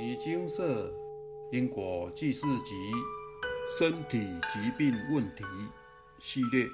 [0.00, 0.94] 尼金色
[1.50, 2.72] 因果记事集
[3.76, 4.20] 身体
[4.52, 5.42] 疾病问题
[6.20, 6.68] 系列，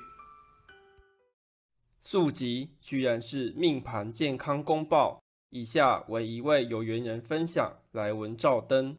[1.99, 5.18] 速集居然是命盘健康公报。
[5.49, 8.95] 以下为一位有缘人分享来文照灯。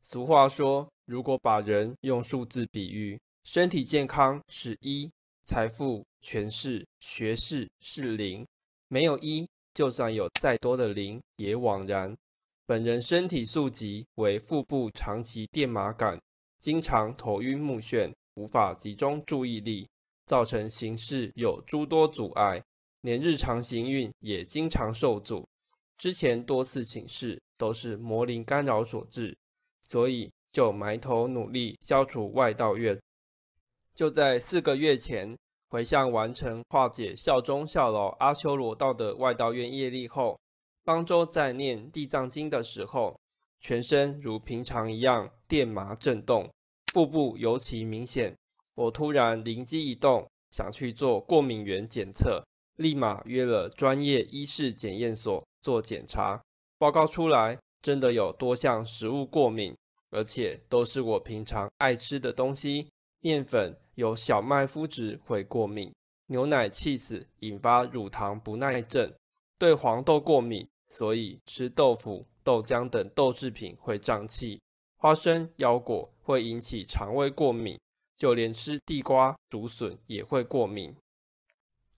[0.00, 5.10] 俗话说，如果把人用数字比喻，身体健康是一，
[5.44, 8.46] 财富、权势、学识是零，
[8.86, 9.44] 没有一，
[9.74, 12.14] 就算有再多的零也枉然。
[12.66, 16.18] 本人身体素疾为腹部长期电麻感，
[16.58, 19.86] 经常头晕目眩，无法集中注意力，
[20.24, 22.62] 造成行事有诸多阻碍，
[23.02, 25.46] 连日常行运也经常受阻。
[25.98, 29.36] 之前多次请示都是魔灵干扰所致，
[29.82, 32.98] 所以就埋头努力消除外道怨。
[33.94, 35.36] 就在四个月前
[35.68, 40.38] 回向完成化解效忠效劳阿修罗道的外道怨业力后。
[40.84, 43.18] 方舟在念地藏经的时候，
[43.58, 46.50] 全身如平常一样电麻震动，
[46.92, 48.36] 腹部尤其明显。
[48.74, 52.44] 我突然灵机一动，想去做过敏原检测，
[52.76, 56.42] 立马约了专业医事检验所做检查。
[56.76, 59.74] 报告出来，真的有多项食物过敏，
[60.10, 62.88] 而且都是我平常爱吃的东西。
[63.20, 65.90] 面粉有小麦麸质会过敏，
[66.26, 69.10] 牛奶气死引发乳糖不耐症，
[69.58, 70.68] 对黄豆过敏。
[70.94, 74.60] 所以吃豆腐、豆浆等豆制品会胀气，
[74.96, 77.76] 花生、腰果会引起肠胃过敏，
[78.16, 80.94] 就连吃地瓜、竹笋也会过敏。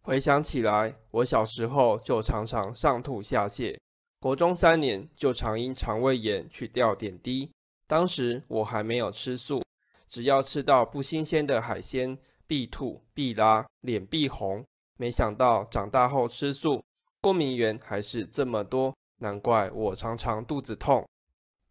[0.00, 3.76] 回想起来，我小时候就常常上吐下泻，
[4.18, 7.50] 国中三年就常因肠胃炎去吊点滴。
[7.86, 9.62] 当时我还没有吃素，
[10.08, 14.64] 只要吃到不新鲜的海鲜，必吐必拉，脸必红。
[14.96, 16.82] 没想到长大后吃素。
[17.26, 21.04] 过敏源还是这么多，难怪我常常肚子痛。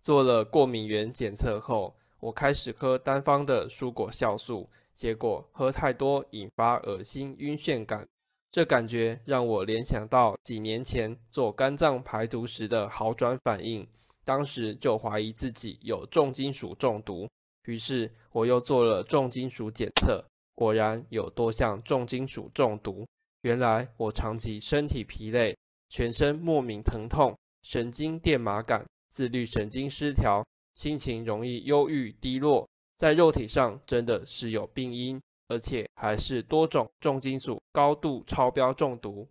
[0.01, 8.05] 做了过敏原检测后，我开始喝单方的蔬果酵素，结果喝太多引发恶心晕眩感。
[8.51, 13.87] 这感觉让我联想到几年前做肝脏排毒时的好转反应，
[14.25, 17.29] 当时就怀疑自己有重金属中毒。
[17.63, 20.21] 于是我又做了重金属检测，
[20.53, 23.05] 果然有多项重金属中毒。
[23.45, 25.55] 原来我长期身体疲累，
[25.89, 32.67] 全身莫名疼痛，神经电麻感，自律神经失调，心情容易忧郁低落，
[32.97, 39.27] 在肉体上真的是有病因，而且还是多种重金属高度超标中毒。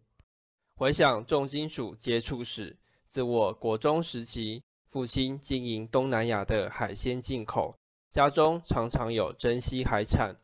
[0.77, 2.77] 回想重金属接触史，
[3.09, 7.75] 自我国中时期，父亲经营东南亚的海鲜进口，
[8.13, 10.37] 家中常常有珍稀海产，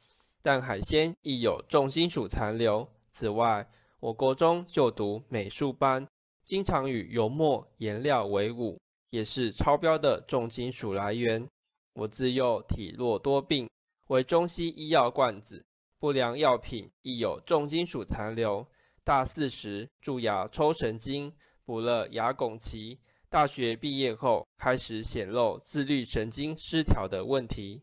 [0.42, 2.88] 但海鲜亦有重金属残留。
[3.10, 3.69] 此外，
[4.00, 6.06] 我国中就读美术班，
[6.43, 8.78] 经常与油墨颜料为伍，
[9.10, 11.47] 也是超标的重金属来源。
[11.94, 13.69] 我自幼体弱多病，
[14.06, 15.65] 为中西医药罐子，
[15.99, 18.66] 不良药品亦有重金属残留。
[19.03, 21.32] 大四时蛀牙抽神经，
[21.65, 23.00] 补了牙拱齐。
[23.28, 27.82] 大学毕业后，开始显露自律神经失调的问题。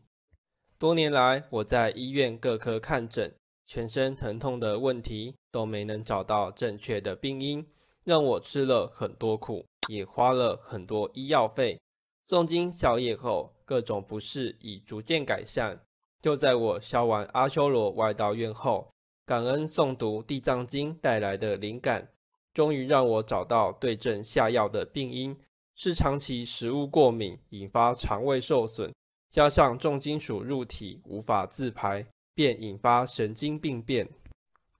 [0.78, 3.34] 多年来，我在医院各科看诊。
[3.68, 7.66] 全身疼痛的问题都没能找到正确的病因，
[8.02, 11.78] 让我吃了很多苦，也花了很多医药费。
[12.24, 15.82] 重金消业后，各种不适已逐渐改善。
[16.22, 18.88] 就在我消完阿修罗外道院后，
[19.26, 22.10] 感恩诵读地藏经带来的灵感，
[22.54, 25.38] 终于让我找到对症下药的病因，
[25.74, 28.90] 是长期食物过敏引发肠胃受损，
[29.28, 32.06] 加上重金属入体无法自排。
[32.38, 34.08] 便引发神经病变，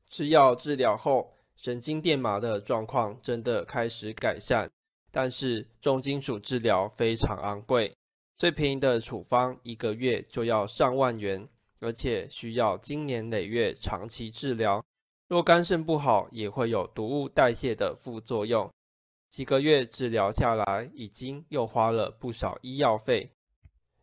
[0.08, 4.70] 吃药治疗后，神经电麻的状况真的开始改善。
[5.10, 7.92] 但是重金属治疗非常昂贵，
[8.36, 11.48] 最便宜的处方一个月就要上万元，
[11.80, 14.80] 而且需要经年累月长期治疗。
[15.26, 18.70] 若肝肾不好，也会有毒物代谢的副作用。
[19.30, 23.32] 几个月治疗下来，已经又花了不少医药费。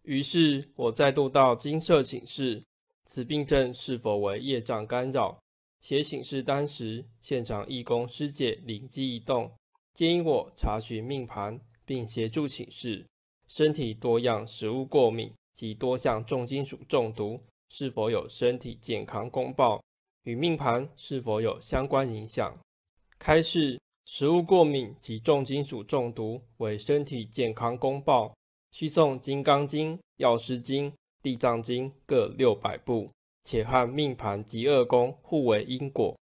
[0.01, 2.61] 于是我再度到金色寝室。
[3.05, 5.37] 此病症是否为业障干扰？
[5.79, 9.51] 写请示单时，现场义工师姐灵机一动，
[9.93, 13.05] 建议我查询命盘，并协助请示
[13.47, 19.79] 身体多样食物过敏及多项重金属中毒是否有身体健康公报，
[20.23, 22.59] 与命盘是否有相关影响。
[23.19, 28.33] 开示：食物过敏及重金属中毒为身体健康公报，
[28.71, 30.91] 需诵《金刚经》《药师经》。
[31.25, 33.09] 地藏经各六百部，
[33.43, 36.15] 且和命盘及二宫互为因果。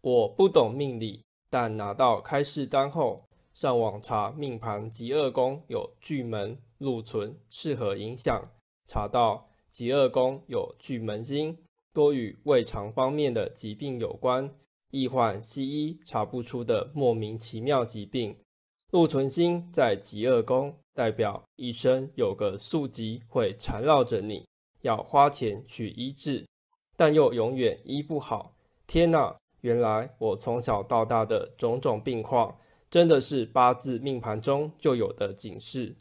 [0.00, 8.42] 我不懂命理，但拿到开示单后，上网查命盘极恶宫有巨门、禄存，适合影响，
[8.86, 11.58] 查到极恶宫有巨门星，
[11.92, 14.50] 多与胃肠方面的疾病有关，
[14.90, 18.34] 易患西医查不出的莫名其妙疾病。
[18.92, 24.44] 禄存星在极恶宫，代表一生有个宿疾会缠绕着你，
[24.80, 26.44] 要花钱去医治，
[26.96, 28.56] 但又永远医不好。
[28.84, 29.36] 天哪！
[29.60, 32.58] 原来我从小到大的种种病况，
[32.90, 35.94] 真的是八字命盘中就有的警示。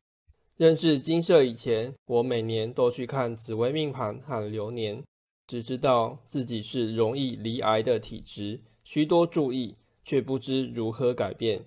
[0.55, 5.03] 认识金社以前，我每年都去看紫微命盘和流年，
[5.45, 11.65] 只知道自己是容易离癌的体质，需多注意，却不知如何改变。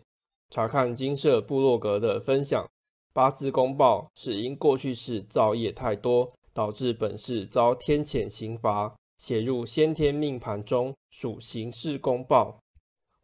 [0.51, 2.69] 查看金社部落格的分享，
[3.13, 12.61] 八字公报是因过去世造业太多，导致本世遭天谴刑罚，写入先天命盘中属刑事公报。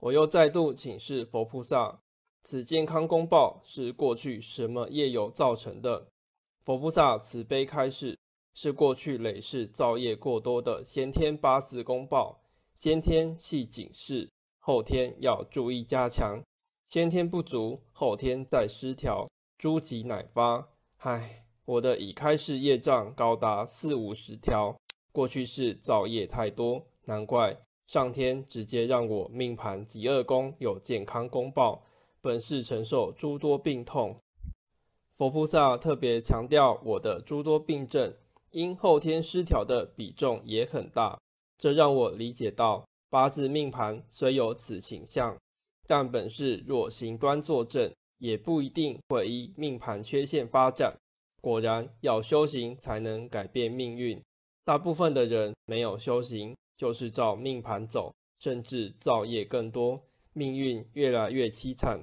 [0.01, 2.01] 我又再度请示佛菩萨，
[2.43, 6.09] 此健康公报是过去什么业有造成的？
[6.65, 8.19] 佛菩萨慈悲开示，
[8.55, 12.41] 是过去累世造业过多的先天八字公报，
[12.75, 14.29] 先天系警示，
[14.59, 16.43] 后天要注意加强。
[16.85, 20.69] 先天不足，后天再失调，诸疾乃发。
[20.99, 24.77] 唉，我的已开示业障高达四五十条，
[25.13, 27.57] 过去是造业太多，难怪
[27.87, 31.83] 上天直接让我命盘极恶宫有健康公报，
[32.21, 34.17] 本是承受诸多病痛。
[35.13, 38.15] 佛菩萨特别强调我的诸多病症
[38.51, 41.19] 因后天失调的比重也很大，
[41.57, 45.37] 这让我理解到八字命盘虽有此倾向。
[45.87, 50.95] 但本是若行端坐正，也不一定会依命盘缺陷发展。
[51.41, 54.21] 果然要修行才能改变命运。
[54.65, 60.01] 大部分的人没有修行，就是照命盘走，甚至造业更多，
[60.33, 62.01] 命运越来越凄惨。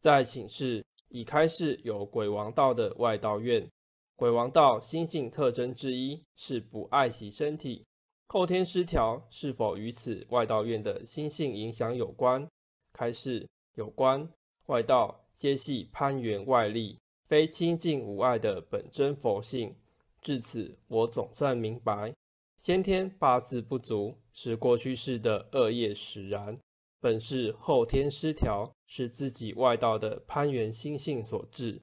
[0.00, 3.68] 在请示已开示有鬼王道的外道院，
[4.16, 7.84] 鬼王道心性特征之一是不爱惜身体，
[8.28, 12.48] 后天失调是否与此外道院的心性影响有关？
[12.94, 14.26] 开示有关
[14.66, 19.74] 外道皆系攀缘外力，非清净无碍的本真佛性。
[20.22, 22.14] 至此，我总算明白，
[22.56, 26.56] 先天八字不足是过去世的恶业使然，
[27.00, 31.82] 本是后天失调，是自己外道的攀缘心性所致。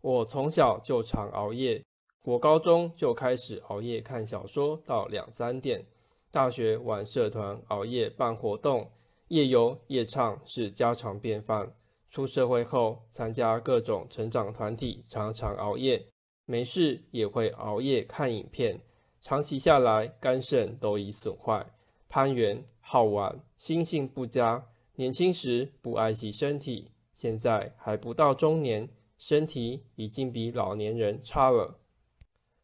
[0.00, 1.84] 我从小就常熬夜，
[2.24, 5.84] 我高中就开始熬夜看小说到两三点，
[6.30, 8.88] 大学玩社团熬夜办活动。
[9.28, 11.74] 夜游夜唱是家常便饭。
[12.08, 16.06] 出社会后，参加各种成长团体，常常熬夜，
[16.46, 18.80] 没事也会熬夜看影片。
[19.20, 21.66] 长期下来，肝肾都已损坏。
[22.08, 24.66] 攀援好玩，心性不佳。
[24.94, 28.88] 年轻时不爱惜身体，现在还不到中年，
[29.18, 31.78] 身体已经比老年人差了。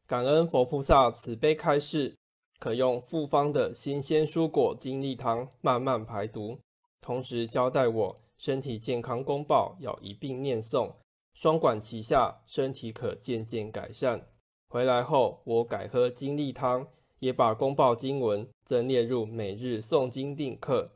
[0.06, 2.14] 感恩佛菩萨慈悲开示。
[2.60, 6.58] 可用复方的新鲜蔬果精力汤慢慢排毒，
[6.98, 10.92] 同时交代我身体健康公报要一并念诵，
[11.32, 14.28] 双管齐下，身体可渐渐改善。
[14.68, 16.88] 回来后我改喝金力汤，
[17.20, 20.90] 也把公报经文增列入每日诵经定课。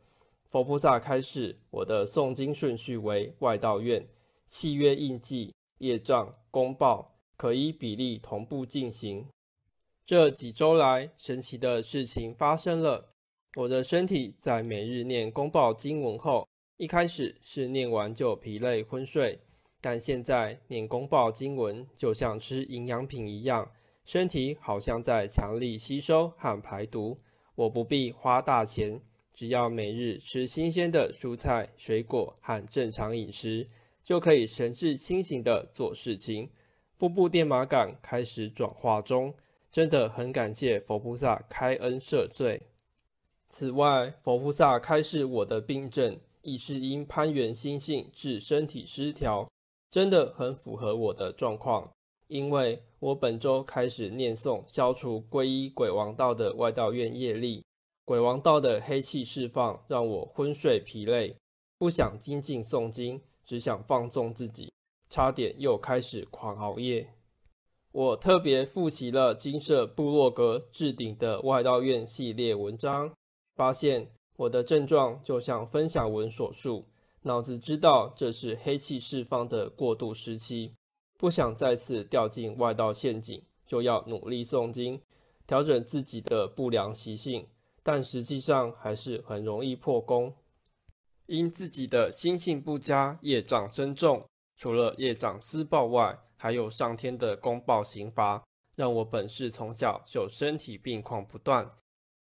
[0.44, 4.08] 佛菩萨开示，我的诵经顺序为外道院、
[4.46, 9.26] 契约印记、业障、公报，可依比例同步进行。
[10.06, 13.12] 这几周来，神奇的事情发生了。
[13.56, 16.48] 我的身体在每日念公报经文后，
[16.78, 19.40] 一开始是念完就疲累昏睡，
[19.80, 23.72] 但现在念公报经文就像吃营养品一样，
[24.04, 27.18] 身体好像在强力吸收和排毒。
[27.56, 29.00] 我不必花大钱，
[29.34, 33.66] 只要每日吃新鲜的蔬菜、水果和正常饮食，
[34.04, 36.48] 就可以神志清醒地做事情。
[36.94, 39.34] 腹部电麻感开始转化中。
[39.70, 42.62] 真的很感谢佛菩萨开恩赦罪。
[43.50, 49.46] 此外，佛菩萨开示我的病症亦是因攀缘心性致身体失调，
[49.90, 51.90] 真的很符合我的状况。
[52.28, 57.64] 因为我本周开始念诵消除皈依鬼王道的外道院业力，
[58.04, 61.36] 鬼王道的黑气释放让我昏睡疲累，
[61.78, 64.72] 不想精进诵经，只想放纵自己，
[65.08, 67.14] 差点又开始狂熬夜。
[67.92, 73.12] 我特别复习了金色部落格置顶的外道院系列文章，
[73.56, 76.84] 发现我的症状就像分享文所述，
[77.22, 80.74] 脑子知道这是黑气释放的过渡时期，
[81.16, 85.00] 不想再次掉进外道陷阱，就要努力诵经，
[85.44, 87.48] 调整自己的不良习性，
[87.82, 90.32] 但实际上还是很容易破功。
[91.26, 94.24] 因自己的心性不佳，业障深重。
[94.56, 98.44] 除了业障私报外，还有上天的公报刑罚，
[98.76, 101.68] 让我本是从小就身体病况不断。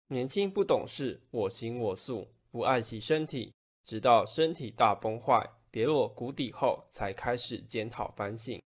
[0.09, 8.63] 年轻不懂事，我行我素，不爱惜身体，直到身体大崩坏，跌落谷底后，才开始检讨反省。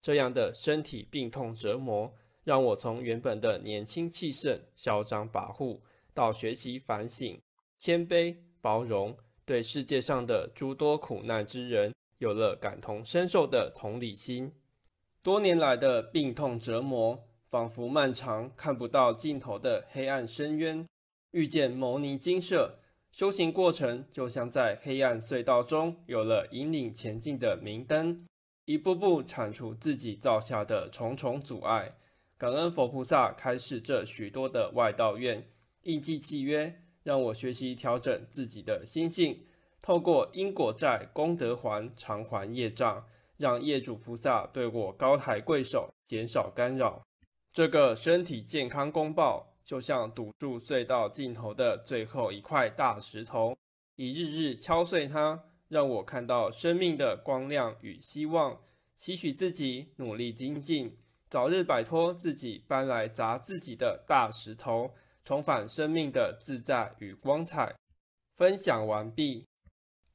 [0.00, 5.80] 这样的身体病痛折磨，让我从原本的年轻气盛、嚣张跋扈，
[6.12, 7.40] 到学习反省、
[7.76, 9.16] 谦卑、包容。
[9.44, 14.54] 对世界上的诸多苦难之人，有了感同身受的同理心。
[15.22, 20.84] 多年来的病痛折磨，仿佛漫长看不到尽头的黑暗深渊。
[21.30, 22.80] 遇见牟尼精舍，
[23.12, 28.26] 修行过程就像在黑暗隧道中有了引领前进的明灯，
[28.64, 31.92] 一步步铲除自己造下的重重阻碍。
[32.36, 35.48] 感恩佛菩萨开示这许多的外道愿
[35.82, 36.80] 印记契约。
[37.04, 39.44] 让我学习调整自己的心性，
[39.80, 43.06] 透过因果债、功德还偿还业障，
[43.36, 47.04] 让业主菩萨对我高抬贵手，减少干扰。
[47.54, 53.56] 这个身体健康公报，就像堵住隧道尽头的最后一块大石头，
[53.94, 58.60] 一日日敲碎它，让我看到生命的光亮与希望。
[58.96, 60.98] 期许自己努力精进，
[61.30, 64.90] 早日摆脱自己搬来砸自己的大石头。
[65.24, 67.76] 重返生命的自在与光彩。
[68.32, 69.46] 分享完毕。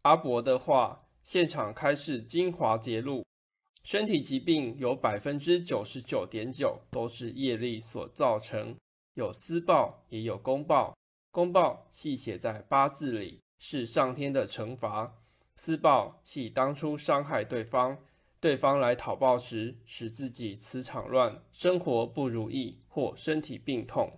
[0.01, 3.25] 阿伯的话，现场开始精华揭露：
[3.83, 8.75] 身体疾病有百分之九十九点九都是业力所造成，
[9.15, 10.93] 有私报也有公报。
[11.31, 15.15] 公报系写在八字里，是上天的惩罚；
[15.55, 17.97] 私报系当初伤害对方，
[18.39, 24.11] 对方来讨报时，使自己磁场乱，生活不如意或身体病痛。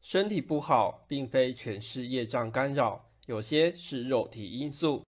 [0.00, 5.02] 身体不好，并非全是业障干扰，有些是肉体因素。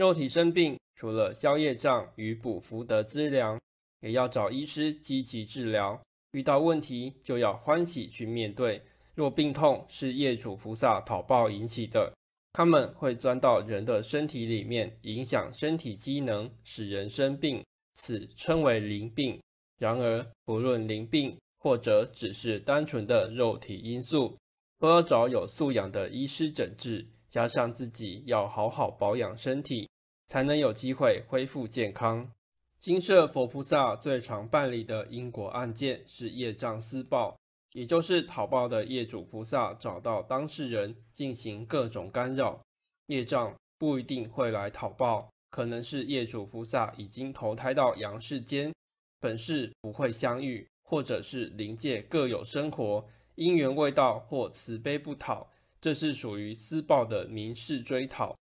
[0.00, 3.60] 肉体生病，除了消业障与补福德资粮，
[4.00, 6.00] 也要找医师积极治疗。
[6.32, 8.80] 遇到问题就要欢喜去面对。
[9.14, 12.10] 若病痛是业主菩萨讨报引起的，
[12.54, 19.38] 他们会钻到人的身体里面，影响身体机能，使人生病，此称为灵病。
[19.78, 24.34] 然而，不论灵病，或者只是单纯的肉体因素，
[24.78, 29.86] 都要找有素养的医师诊治，加上自己要好好保养身体，
[30.30, 32.30] 才能有机会恢复健康。
[32.78, 37.36] 金舍佛菩萨最常办理的因果案件是业障私报，
[37.72, 42.60] 也就是讨报的业主菩萨找到当事人进行各种干扰。
[43.08, 48.72] 业障不一定会来讨报，可能是业主菩萨已经投胎到阳世间，
[49.18, 50.64] 本世不会相遇。
[50.82, 53.06] 或者是灵界各有生活，
[53.36, 55.48] 因缘未到或慈悲不讨，
[55.80, 58.34] 这是属于私报的民事追讨。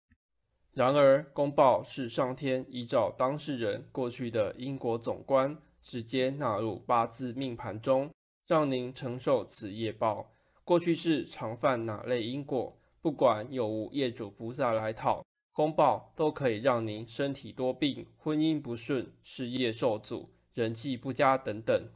[0.78, 8.12] 然而公报是上天依照当事人过去的因果总观，直接纳入八字命盘中，
[8.46, 10.30] 让您承受此业报。
[10.64, 21.90] 过去是常犯哪类因果，不管有无业主菩萨来讨，公报都可以让您身体多病、婚姻不顺、事业受阻、人际不佳等等。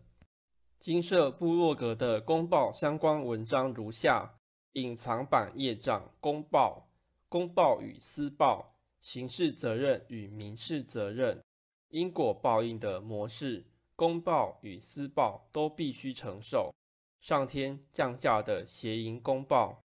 [0.79, 4.39] 金色部落格的公报相关文章如下：
[4.71, 6.87] 隐藏版业障公报、
[7.29, 8.70] 公报与私报、
[9.01, 11.41] 刑事责任与民事责任、
[11.89, 13.65] 因果报应的模式，
[13.95, 16.71] 公报与私报都必须承受。
[17.19, 19.83] 上天降下的邪淫公报，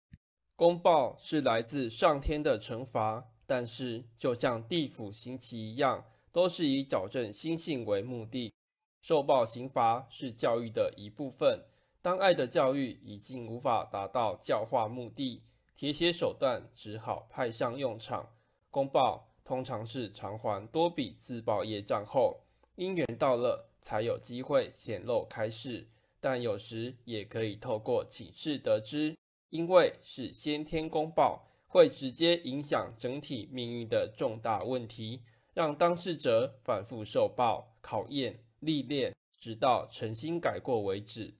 [0.55, 8.53] 公报是来自上天的惩罚，但是就像地府刑期一样，都是以矫正心性为目的。
[9.01, 11.65] 受报刑罚是教育的一部分。
[12.01, 15.41] 当爱的教育已经无法达到教化目的，
[15.75, 18.33] 铁血手段只好派上用场。
[18.71, 22.41] 公报通常是偿还多笔自报业账后，
[22.75, 25.87] 因缘到了才有机会显露开示，
[26.19, 29.15] 但有时也可以透过请示得知。
[29.49, 35.23] 因为是先天公报，会直接影响整体命运的重大问题，
[35.55, 38.43] 让当事者反复受报考验。
[38.59, 41.33] 历练，直到诚心改过为止。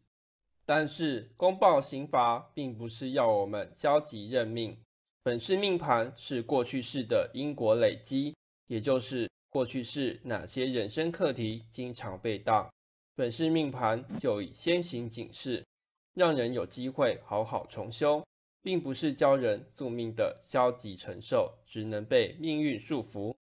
[0.65, 4.77] 但是公报刑罚并不是要我们消极认命。
[5.21, 8.33] 本世命盘是过去式的因果累积，
[8.67, 12.69] 也就是过去式哪些人生课题经常被当。
[13.15, 15.65] 本世命盘就以先行警示，
[16.13, 18.23] 让人有机会好好重修，
[18.61, 23.35] 并不是教人宿命的消极承受，只能被命运束缚。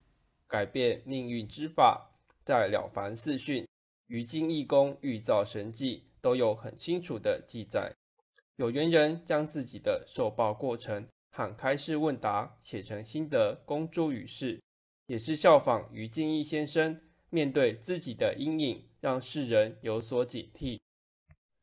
[0.48, 2.12] 改变命运之法。
[2.44, 3.64] 在《了凡四训》
[4.08, 7.94] 《于今义功欲造神迹》都有很清楚的记载。
[8.56, 14.62] 有缘人将自己的受报过程和开示问答写成心得公诸于世，
[15.08, 20.80] 也是效仿于敬义先生面对自己的阴影，让世人有所警惕。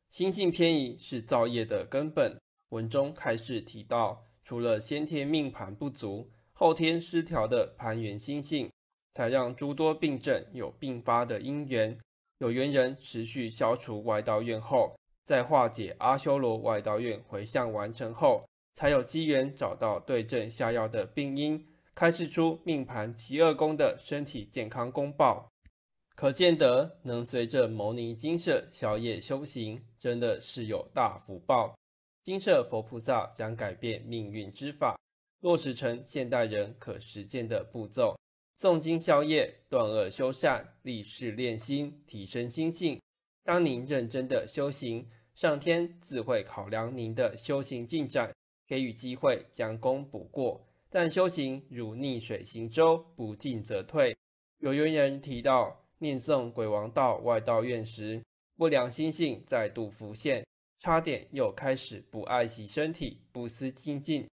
[0.09, 2.37] 心性偏移是造业的根本。
[2.69, 8.69] 文中开始提到，除了先天命盘不足，后天失调的盘元心性，
[9.11, 11.97] 才让诸多病症有并发的因缘。
[12.39, 14.95] 有缘人持续消除外道院后，
[15.25, 18.45] 在化解阿修罗外道院回向完成后，
[18.75, 21.65] 才有机缘找到对症下药的病因，
[21.95, 25.47] 开示出命盘极恶宫的身体健康公报。
[26.13, 31.73] 可见得能随着牟尼金舍宵夜修行，真的是有大福报。
[32.23, 34.99] 金舍佛菩萨将改变命运之法，
[35.39, 38.17] 落实成现代人可实践的步骤。
[38.57, 42.99] 诵经消业，断恶修善，立誓练心，提升心性。
[43.43, 48.33] 当您认真的修行，上天自会考量您的修行进展，
[48.67, 50.65] 给予机会将功补过。
[50.89, 54.15] 但修行如逆水行舟，不进则退。
[54.59, 58.23] 有缘人提到念诵鬼王道外道院时，
[58.55, 60.45] 不良心性再度浮现。
[60.77, 64.27] 差点又开始不爱惜身体，不思精进。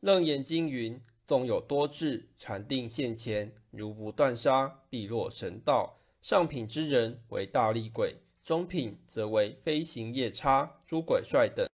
[0.00, 5.98] 楞严经云：纵有多智，禅定现前，如不断杀，必落神道。
[6.20, 11.66] 上品之人为大力鬼，中品则为飞行夜叉、诸鬼帅等，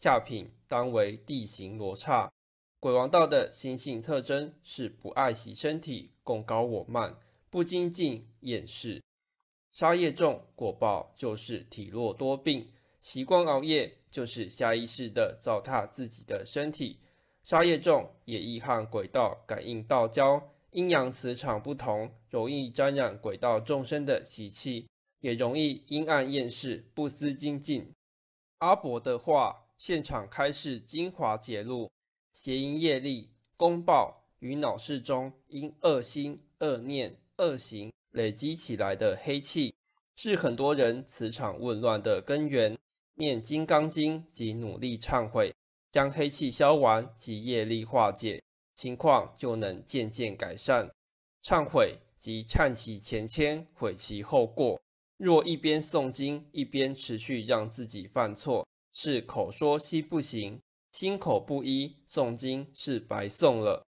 [0.00, 2.32] 下品当为地形罗刹。
[2.78, 7.18] 鬼王道的心性特征是不爱惜身体，共高我慢，
[7.50, 9.02] 不精进，厌世。
[9.70, 12.72] 杀业重，果报就是体弱多病。
[13.02, 17.00] 习惯熬夜，就是下意识的糟蹋自己的身体。
[17.44, 24.86] 杀业重，也易和鬼道感应道交，阴阳磁场不同，容易沾染鬼道众生的习气，
[25.20, 27.92] 也容易阴暗厌世，不思精进。
[28.58, 31.90] 阿伯的话，现场开示精华解录：
[32.34, 39.74] 邪淫业力、公报与脑室中因恶心、恶念、恶行累积起来的黑气，
[40.14, 42.76] 是很多人磁场紊乱的根源。
[43.14, 45.54] 念《金刚经》及努力忏悔，
[45.90, 48.42] 将黑气消完及业力化解，
[48.74, 50.90] 情况就能渐渐改善。
[51.42, 54.78] 忏悔即忏其前愆，悔其后过。
[55.16, 63.84] 若一边诵经，一边持续让自己犯错，是口说心不行，心口不一，诵经是白诵了。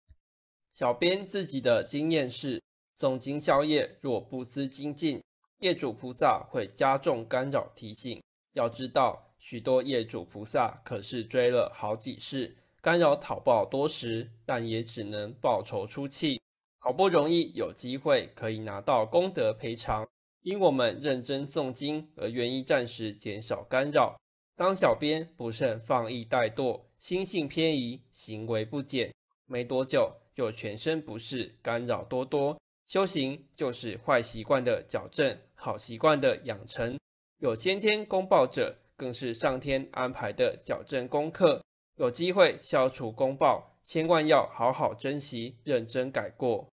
[0.73, 2.61] 小编自己的经验是，
[2.97, 5.21] 诵经宵夜若不思精进，
[5.59, 8.21] 业主菩萨会加重干扰提醒。
[8.53, 16.41] 要知道，许多业主菩萨可是追了好几世，干扰讨报多时，但也只能报仇出气。
[16.77, 20.07] 好不容易有机会可以拿到功德赔偿，
[20.43, 24.17] 因我们认真诵经而愿意暂时减少干扰。
[24.59, 29.09] 当小编不慎放逸怠惰，心性偏移，行为不检，
[29.45, 32.59] 没多久就全身不适，干扰多多。
[32.85, 36.99] 修行就是坏习惯的矫正，好习惯的养成。
[37.37, 41.63] 有先天公报者，更是上天安排的矫正功课。
[41.95, 46.67] 有机会消除公报，千万要好好珍惜，认真改过。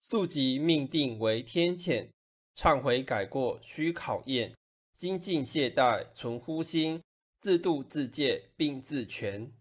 [0.00, 2.08] 速即命定为天谴，
[2.56, 4.54] 忏悔改过需考验。
[4.98, 7.02] 精进懈怠存乎心，
[7.38, 9.52] 自度自戒并自全。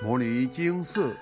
[0.00, 1.16] 摩尼经释。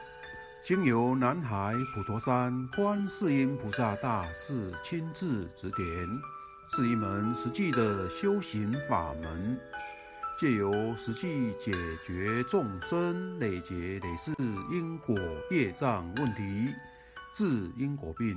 [0.61, 5.87] 经由南海普陀山观世音菩萨大士亲自指点，
[6.73, 9.59] 是一门实际的修行法门，
[10.39, 11.73] 借由实际解
[12.07, 14.33] 决众生累劫累世
[14.71, 15.17] 因果
[15.51, 16.75] 业障问题，
[17.33, 18.37] 治因果病，